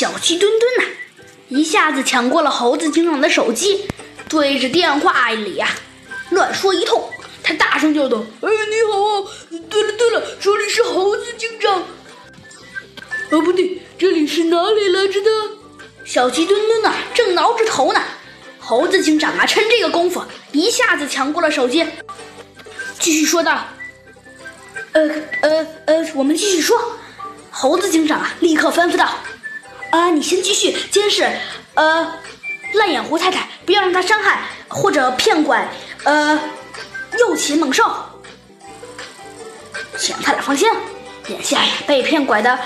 [0.00, 0.94] 小鸡墩墩呐，
[1.50, 3.84] 一下子抢过了猴子警长的手机，
[4.30, 5.68] 对着电话里呀
[6.30, 7.04] 乱说一通。
[7.42, 9.30] 他大声叫道：“哎，你好啊！
[9.68, 11.82] 对了对了，这里是猴子警长。
[13.30, 15.30] 哦，不对，这里是哪里来着的？”
[16.06, 18.00] 小鸡墩墩呐，正挠着头呢。
[18.58, 20.22] 猴子警长啊，趁这个功夫，
[20.52, 21.86] 一下子抢过了手机，
[22.98, 23.66] 继续说道
[24.92, 25.10] ：“呃
[25.42, 26.96] 呃呃，我们继续说。”
[27.52, 29.18] 猴子警长啊，立刻吩咐道
[29.90, 31.28] ：“啊，你先继续监视，
[31.74, 32.14] 呃，
[32.74, 35.68] 烂眼胡太太，不要让她伤害或者骗拐，
[36.04, 36.38] 呃，
[37.18, 37.84] 幼禽猛兽。
[39.98, 40.68] 请他俩放心，
[41.26, 42.58] 眼下呀，被骗拐的，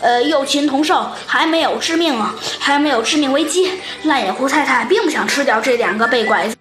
[0.00, 2.20] 呃，幼禽童兽还没有致命，
[2.58, 3.80] 还没有致命危机。
[4.02, 6.52] 烂眼胡太太并不想吃掉这两个被拐，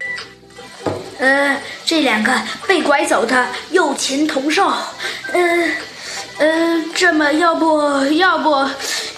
[1.18, 2.32] 呃，这两个
[2.68, 4.72] 被拐走的幼禽童兽，
[5.34, 5.72] 呃。”
[6.38, 8.68] 呃，这么要不要不，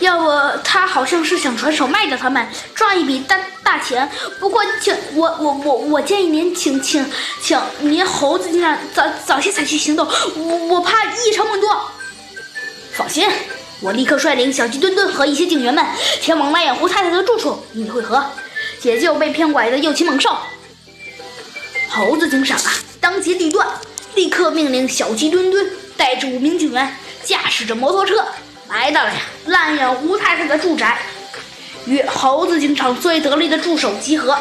[0.04, 4.10] 要不他好像是想转手卖掉他们，赚一笔大大钱。
[4.40, 7.10] 不过，请我我我我建议您，请请
[7.42, 10.06] 请您猴子警长早早些采取行动，
[10.36, 11.90] 我我怕一场猛多。
[12.92, 13.28] 放心，
[13.82, 15.84] 我立刻率领小鸡墩墩和一些警员们
[16.22, 18.24] 前往蓝眼胡太太的住处与你会合，
[18.80, 20.38] 解救被骗拐的幼禽猛兽。
[21.90, 23.66] 猴子警长啊，当机立断，
[24.16, 26.96] 立刻命令小鸡墩墩带着五名警员。
[27.24, 28.28] 驾驶着摩托车
[28.74, 30.98] 来到了呀烂眼胡太太的住宅，
[31.86, 34.36] 与猴子警长最得力的助手集合，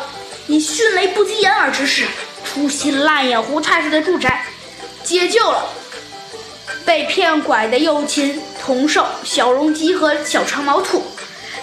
[0.46, 2.06] 以迅雷不及掩耳之势
[2.42, 4.46] 出袭烂眼胡太太的住宅，
[5.04, 5.68] 解救了
[6.86, 11.04] 被骗拐的幼禽童兽小容鸡和小长毛兔，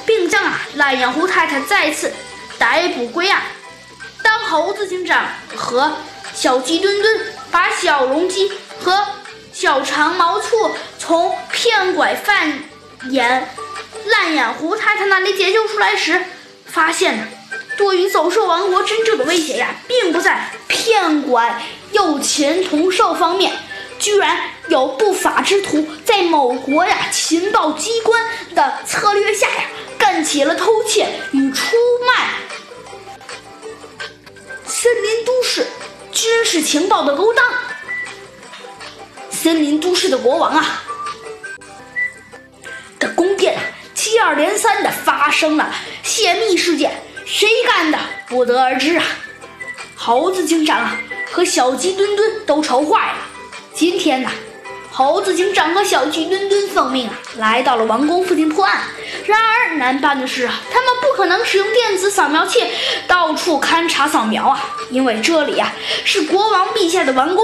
[0.05, 2.13] 并将啊烂眼胡太太再次
[2.59, 3.41] 逮捕归案。
[4.21, 5.91] 当猴子警长和
[6.35, 9.03] 小鸡墩墩把小容鸡和
[9.59, 12.63] 小长毛兔从骗拐犯
[13.09, 13.53] 眼
[14.05, 16.23] 烂眼胡太太那里解救出来时，
[16.65, 17.27] 发现呢，
[17.75, 21.61] 对于走兽王国真正的威胁呀，并不在骗拐
[21.91, 23.51] 诱禽童兽方面，
[23.99, 24.39] 居然
[24.69, 28.25] 有不法之徒在某国呀情报机关
[28.55, 29.63] 的策略下呀，
[29.97, 31.75] 干起了偷窃与出
[32.07, 32.29] 卖
[34.65, 35.67] 森林都市
[36.13, 37.45] 军事情报的勾当。
[39.49, 40.83] 森林都市的国王啊，
[42.99, 43.61] 的宫殿啊，
[43.95, 45.73] 接二连三的发生了
[46.03, 46.91] 泄密事件，
[47.25, 49.03] 谁干的不得而知啊。
[49.95, 50.95] 猴子警长啊
[51.31, 53.17] 和小鸡墩墩都愁坏了。
[53.73, 54.29] 今天呢，
[54.91, 58.83] 猴子警长和小鸡墩墩奉命啊来到了王宫附近破案。
[59.25, 62.63] 然而难办的是啊，他们不可能使用电子扫描器
[63.07, 65.73] 到处勘察扫描啊，因为这里啊
[66.05, 67.43] 是国王陛下的王宫。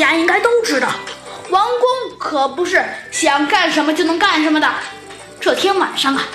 [0.00, 0.88] 大家应该都知道，
[1.50, 4.66] 王宫可不是想干什么就能干什么的。
[5.38, 6.26] 这天晚上啊，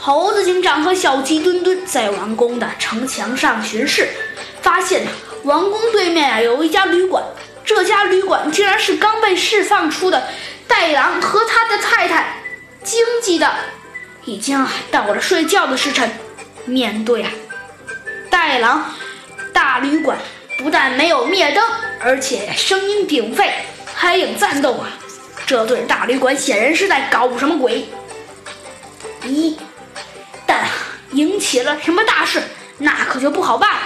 [0.00, 4.08] 猴子警长和小鸡墩墩在王宫的城墙上巡视，
[4.62, 5.06] 发现，
[5.42, 7.22] 王宫对面啊有一家旅馆，
[7.66, 10.28] 这家旅馆竟然是刚被释放出的
[10.66, 12.42] 袋狼和他的太太
[12.82, 13.56] 经济的，
[14.24, 16.10] 已经啊到了睡觉的时辰。
[16.64, 17.30] 面对啊
[18.30, 18.94] 袋狼
[19.52, 20.16] 大旅馆。
[20.60, 21.64] 不但没有灭灯，
[21.98, 23.50] 而且声音鼎沸，
[23.94, 24.90] 还有战斗啊！
[25.46, 27.88] 这对大旅馆显然是在搞什么鬼？
[29.24, 29.56] 一
[30.46, 30.64] 旦
[31.12, 32.42] 引起了什么大事，
[32.76, 33.80] 那可就不好办了。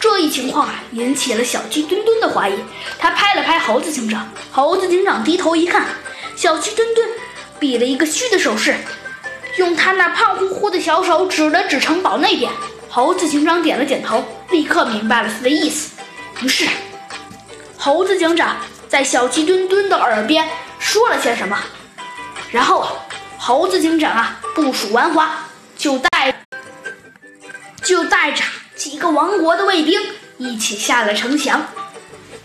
[0.00, 2.54] 这一情况啊，引起了小鸡墩墩的怀疑。
[2.98, 5.84] 他拍了拍猴子警长，猴子警长低头一看，
[6.34, 7.06] 小鸡墩墩
[7.58, 8.74] 比了一个嘘的手势，
[9.58, 12.50] 用他那胖乎乎的小手指了指城堡那边。
[12.88, 15.92] 猴子警长点了点头，立刻明白了他的意思。
[16.42, 16.68] 于是，
[17.76, 18.56] 猴子警长
[18.88, 21.58] 在小鸡墩墩的耳边说了些什么，
[22.50, 22.86] 然后
[23.38, 25.46] 猴子警长啊部署完华，
[25.76, 26.44] 就带
[27.82, 28.42] 就带着
[28.76, 30.00] 几个王国的卫兵
[30.38, 31.66] 一起下了城墙。